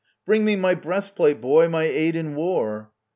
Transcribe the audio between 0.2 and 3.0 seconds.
Bring me my breastplate, boy, my aid in war